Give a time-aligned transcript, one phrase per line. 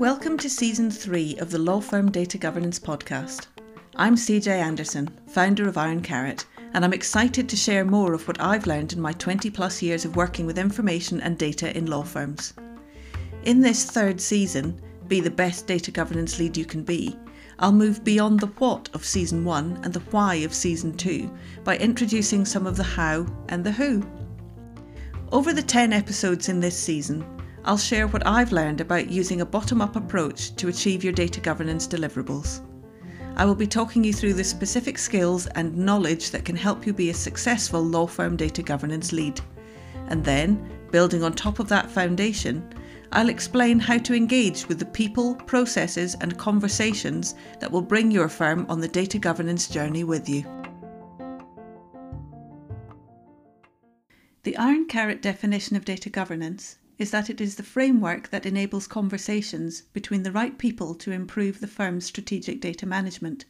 [0.00, 3.46] Welcome to Season 3 of the Law Firm Data Governance Podcast.
[3.94, 8.40] I'm CJ Anderson, founder of Iron Carrot, and I'm excited to share more of what
[8.40, 12.02] I've learned in my 20 plus years of working with information and data in law
[12.02, 12.52] firms.
[13.44, 17.16] In this third season, Be the Best Data Governance Lead You Can Be,
[17.60, 21.30] I'll move beyond the what of Season 1 and the why of Season 2
[21.62, 24.04] by introducing some of the how and the who.
[25.32, 27.24] Over the 10 episodes in this season,
[27.64, 31.38] I'll share what I've learned about using a bottom up approach to achieve your data
[31.38, 32.62] governance deliverables.
[33.36, 36.92] I will be talking you through the specific skills and knowledge that can help you
[36.92, 39.40] be a successful law firm data governance lead.
[40.08, 42.68] And then, building on top of that foundation,
[43.12, 48.28] I'll explain how to engage with the people, processes, and conversations that will bring your
[48.28, 50.44] firm on the data governance journey with you.
[54.42, 58.86] The Iron Carrot definition of data governance is that it is the framework that enables
[58.86, 63.44] conversations between the right people to improve the firm's strategic data management.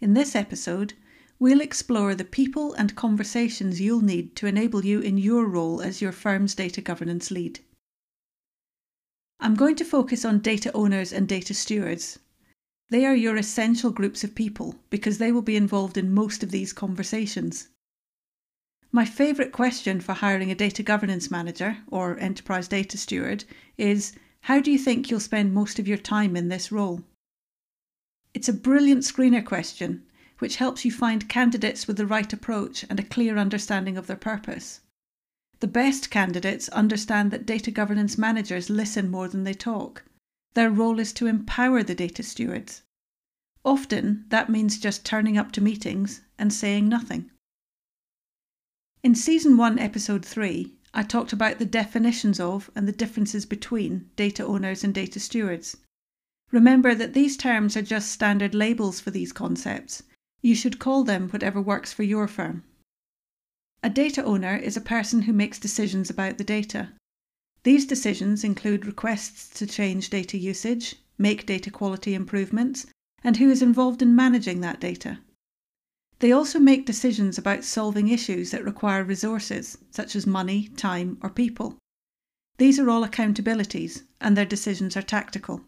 [0.00, 0.92] In this episode,
[1.38, 6.02] we'll explore the people and conversations you'll need to enable you in your role as
[6.02, 7.60] your firm's data governance lead.
[9.40, 12.18] I'm going to focus on data owners and data stewards.
[12.90, 16.50] They are your essential groups of people because they will be involved in most of
[16.50, 17.68] these conversations.
[18.94, 23.42] My favourite question for hiring a data governance manager or enterprise data steward
[23.76, 27.02] is How do you think you'll spend most of your time in this role?
[28.34, 30.04] It's a brilliant screener question
[30.38, 34.16] which helps you find candidates with the right approach and a clear understanding of their
[34.16, 34.80] purpose.
[35.58, 40.04] The best candidates understand that data governance managers listen more than they talk.
[40.52, 42.82] Their role is to empower the data stewards.
[43.64, 47.32] Often, that means just turning up to meetings and saying nothing.
[49.04, 54.08] In Season 1, Episode 3, I talked about the definitions of and the differences between
[54.16, 55.76] data owners and data stewards.
[56.50, 60.04] Remember that these terms are just standard labels for these concepts.
[60.40, 62.64] You should call them whatever works for your firm.
[63.82, 66.94] A data owner is a person who makes decisions about the data.
[67.62, 72.86] These decisions include requests to change data usage, make data quality improvements,
[73.22, 75.18] and who is involved in managing that data.
[76.20, 81.28] They also make decisions about solving issues that require resources, such as money, time, or
[81.28, 81.76] people.
[82.58, 85.64] These are all accountabilities, and their decisions are tactical.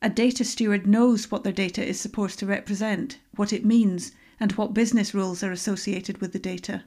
[0.00, 4.52] A data steward knows what their data is supposed to represent, what it means, and
[4.52, 6.84] what business rules are associated with the data.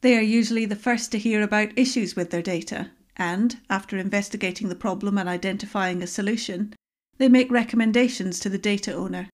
[0.00, 4.68] They are usually the first to hear about issues with their data, and, after investigating
[4.68, 6.74] the problem and identifying a solution,
[7.18, 9.28] they make recommendations to the data owner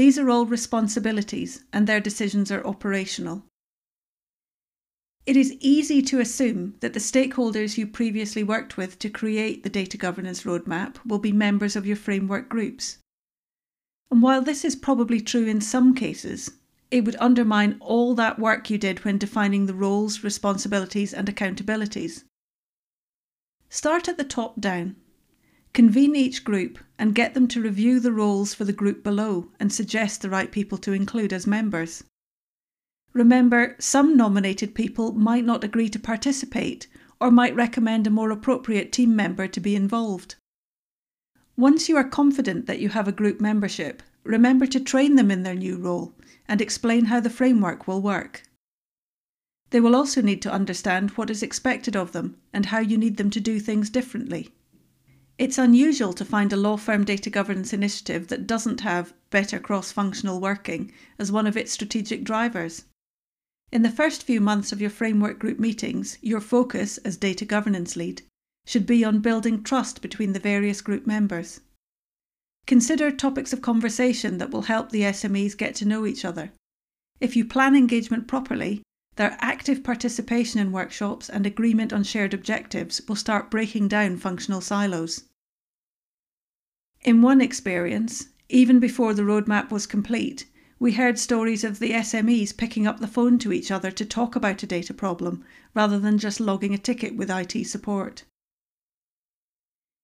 [0.00, 3.44] these are all responsibilities, and their decisions are operational.
[5.26, 9.68] It is easy to assume that the stakeholders you previously worked with to create the
[9.68, 12.96] data governance roadmap will be members of your framework groups.
[14.10, 16.52] And while this is probably true in some cases,
[16.90, 22.24] it would undermine all that work you did when defining the roles, responsibilities, and accountabilities.
[23.68, 24.96] Start at the top down
[25.72, 29.72] Convene each group and get them to review the roles for the group below and
[29.72, 32.02] suggest the right people to include as members.
[33.12, 36.86] Remember, some nominated people might not agree to participate
[37.20, 40.34] or might recommend a more appropriate team member to be involved.
[41.56, 45.42] Once you are confident that you have a group membership, remember to train them in
[45.42, 46.14] their new role
[46.48, 48.42] and explain how the framework will work.
[49.70, 53.18] They will also need to understand what is expected of them and how you need
[53.18, 54.52] them to do things differently.
[55.40, 59.90] It's unusual to find a law firm data governance initiative that doesn't have better cross
[59.90, 62.84] functional working as one of its strategic drivers.
[63.72, 67.96] In the first few months of your framework group meetings, your focus as data governance
[67.96, 68.20] lead
[68.66, 71.62] should be on building trust between the various group members.
[72.66, 76.52] Consider topics of conversation that will help the SMEs get to know each other.
[77.18, 78.82] If you plan engagement properly,
[79.16, 84.60] their active participation in workshops and agreement on shared objectives will start breaking down functional
[84.60, 85.24] silos.
[87.02, 90.46] In one experience, even before the roadmap was complete,
[90.78, 94.36] we heard stories of the SMEs picking up the phone to each other to talk
[94.36, 95.44] about a data problem
[95.74, 98.24] rather than just logging a ticket with IT support.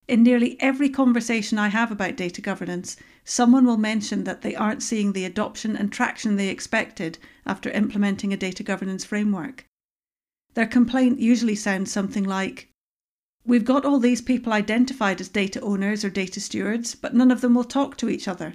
[0.08, 4.82] In nearly every conversation I have about data governance, someone will mention that they aren't
[4.82, 9.66] seeing the adoption and traction they expected after implementing a data governance framework.
[10.54, 12.70] Their complaint usually sounds something like
[13.46, 17.42] We've got all these people identified as data owners or data stewards, but none of
[17.42, 18.54] them will talk to each other.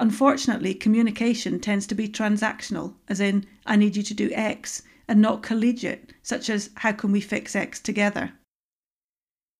[0.00, 5.20] Unfortunately, communication tends to be transactional, as in, I need you to do X, and
[5.20, 8.32] not collegiate, such as how can we fix X together.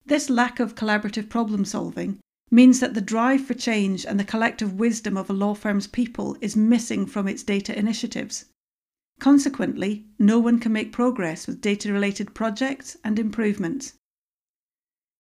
[0.07, 2.19] This lack of collaborative problem solving
[2.51, 6.37] means that the drive for change and the collective wisdom of a law firm's people
[6.41, 8.47] is missing from its data initiatives.
[9.23, 13.93] Consequently, no one can make progress with data related projects and improvements.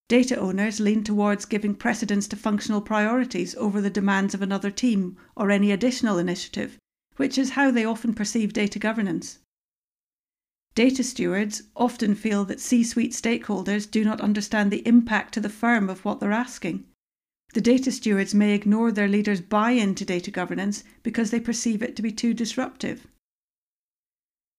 [0.08, 5.16] Data owners lean towards giving precedence to functional priorities over the demands of another team
[5.36, 6.78] or any additional initiative,
[7.14, 9.38] which is how they often perceive data governance.
[10.74, 15.48] Data stewards often feel that C suite stakeholders do not understand the impact to the
[15.48, 16.84] firm of what they're asking.
[17.54, 21.84] The data stewards may ignore their leaders' buy in to data governance because they perceive
[21.84, 23.06] it to be too disruptive.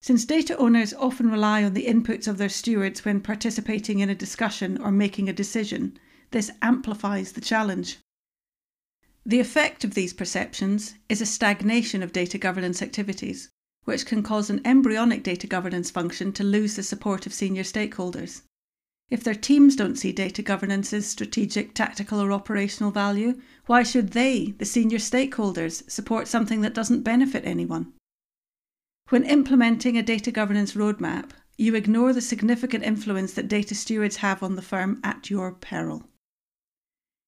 [0.04, 4.14] Since data owners often rely on the inputs of their stewards when participating in a
[4.14, 5.98] discussion or making a decision,
[6.32, 8.00] this amplifies the challenge.
[9.26, 13.48] The effect of these perceptions is a stagnation of data governance activities,
[13.86, 18.42] which can cause an embryonic data governance function to lose the support of senior stakeholders.
[19.10, 24.54] If their teams don't see data governance's strategic, tactical, or operational value, why should they,
[24.58, 27.94] the senior stakeholders, support something that doesn't benefit anyone?
[29.14, 34.42] When implementing a data governance roadmap, you ignore the significant influence that data stewards have
[34.42, 36.10] on the firm at your peril.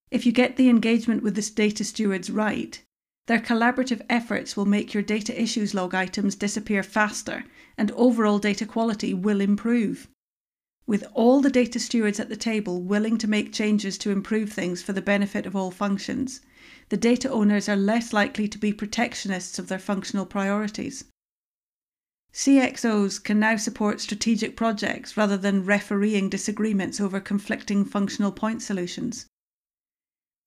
[0.09, 2.81] If you get the engagement with the data stewards right,
[3.27, 7.43] their collaborative efforts will make your data issues log items disappear faster
[7.77, 10.07] and overall data quality will improve.
[10.87, 14.81] With all the data stewards at the table willing to make changes to improve things
[14.81, 16.41] for the benefit of all functions,
[16.89, 21.03] the data owners are less likely to be protectionists of their functional priorities.
[22.35, 29.25] CXOs can now support strategic projects rather than refereeing disagreements over conflicting functional point solutions.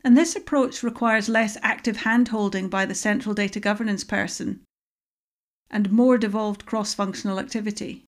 [0.05, 4.61] And this approach requires less active handholding by the central data governance person
[5.71, 8.05] and more devolved cross functional activity.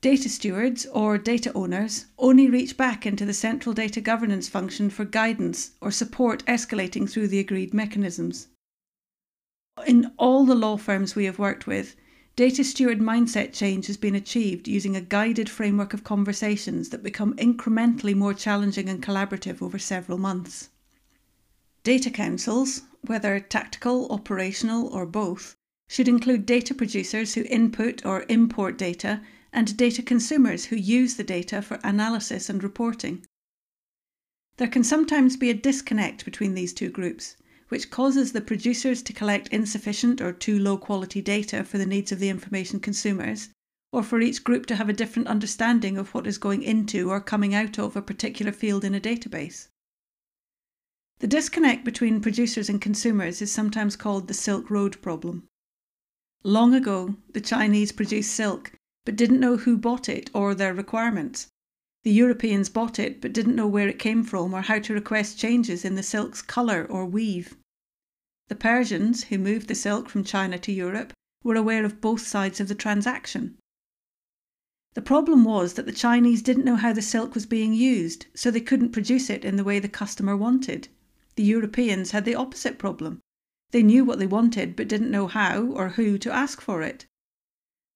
[0.00, 5.04] Data stewards or data owners only reach back into the central data governance function for
[5.04, 8.46] guidance or support escalating through the agreed mechanisms.
[9.88, 11.96] In all the law firms we have worked with,
[12.36, 17.34] Data steward mindset change has been achieved using a guided framework of conversations that become
[17.34, 20.70] incrementally more challenging and collaborative over several months.
[21.84, 25.54] Data councils, whether tactical, operational, or both,
[25.88, 29.22] should include data producers who input or import data
[29.52, 33.24] and data consumers who use the data for analysis and reporting.
[34.56, 37.36] There can sometimes be a disconnect between these two groups,
[37.74, 42.12] which causes the producers to collect insufficient or too low quality data for the needs
[42.12, 43.48] of the information consumers,
[43.90, 47.20] or for each group to have a different understanding of what is going into or
[47.20, 49.66] coming out of a particular field in a database.
[51.18, 55.48] The disconnect between producers and consumers is sometimes called the Silk Road problem.
[56.44, 58.70] Long ago, the Chinese produced silk
[59.04, 61.48] but didn't know who bought it or their requirements.
[62.04, 65.40] The Europeans bought it but didn't know where it came from or how to request
[65.40, 67.56] changes in the silk's colour or weave.
[68.48, 71.12] The Persians, who moved the silk from China to Europe,
[71.42, 73.56] were aware of both sides of the transaction.
[74.94, 78.50] The problem was that the Chinese didn't know how the silk was being used, so
[78.50, 80.88] they couldn't produce it in the way the customer wanted.
[81.36, 83.20] The Europeans had the opposite problem.
[83.70, 87.06] They knew what they wanted but didn't know how or who to ask for it.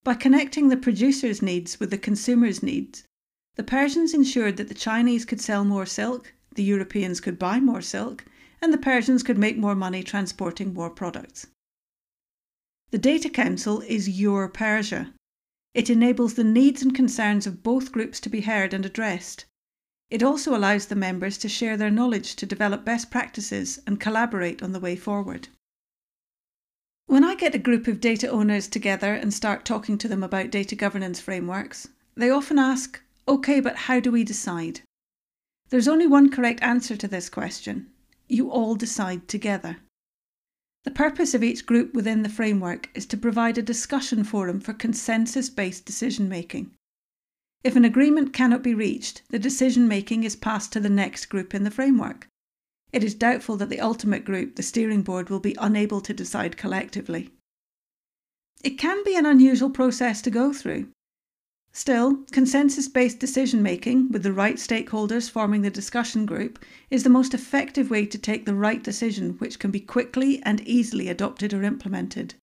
[0.03, 3.05] By connecting the producer's needs with the consumer's needs,
[3.55, 7.81] the Persians ensured that the Chinese could sell more silk, the Europeans could buy more
[7.81, 8.25] silk,
[8.61, 11.47] and the Persians could make more money transporting more products.
[12.91, 15.13] The Data Council is your Persia.
[15.73, 19.45] It enables the needs and concerns of both groups to be heard and addressed.
[20.09, 24.63] It also allows the members to share their knowledge to develop best practices and collaborate
[24.63, 25.49] on the way forward.
[27.05, 30.49] When I get a group of data owners together and start talking to them about
[30.49, 34.81] data governance frameworks, they often ask, Okay, but how do we decide?
[35.69, 37.91] There's only one correct answer to this question.
[38.31, 39.77] You all decide together.
[40.83, 44.71] The purpose of each group within the framework is to provide a discussion forum for
[44.71, 46.71] consensus based decision making.
[47.63, 51.55] If an agreement cannot be reached, the decision making is passed to the next group
[51.55, 52.27] in the framework.
[52.93, 56.55] It is doubtful that the ultimate group, the steering board, will be unable to decide
[56.55, 57.31] collectively.
[58.63, 60.89] It can be an unusual process to go through,
[61.71, 66.57] Still, consensus based decision making, with the right stakeholders forming the discussion group,
[66.89, 70.67] is the most effective way to take the right decision which can be quickly and
[70.67, 72.33] easily adopted or implemented.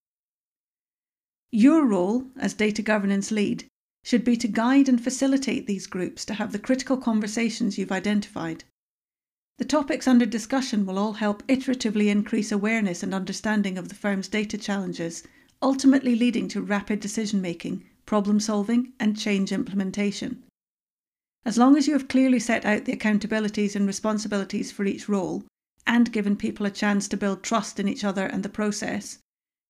[1.50, 3.66] Your role as data governance lead
[4.04, 8.62] should be to guide and facilitate these groups to have the critical conversations you've identified.
[9.58, 14.28] The topics under discussion will all help iteratively increase awareness and understanding of the firm's
[14.28, 15.24] data challenges,
[15.60, 20.42] ultimately leading to rapid decision making problem solving, and change implementation.
[21.44, 25.44] As long as you have clearly set out the accountabilities and responsibilities for each role,
[25.86, 29.18] and given people a chance to build trust in each other and the process,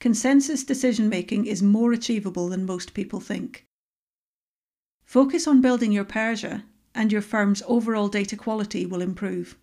[0.01, 3.65] consensus decision making is more achievable than most people think.
[5.05, 6.65] Focus on building your Persia,
[6.95, 9.57] and your firm's overall data quality will improve.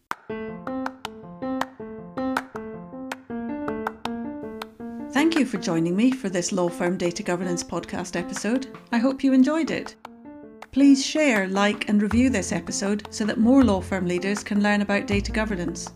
[5.33, 8.67] Thank you for joining me for this Law Firm Data Governance podcast episode.
[8.91, 9.95] I hope you enjoyed it.
[10.71, 14.83] Please share, like, and review this episode so that more law firm leaders can learn
[14.83, 15.91] about data governance.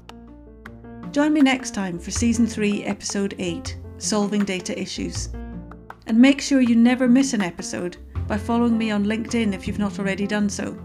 [1.11, 5.29] Join me next time for Season 3, Episode 8 Solving Data Issues.
[6.07, 9.77] And make sure you never miss an episode by following me on LinkedIn if you've
[9.77, 10.75] not already done so.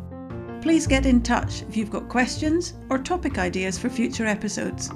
[0.60, 4.90] Please get in touch if you've got questions or topic ideas for future episodes.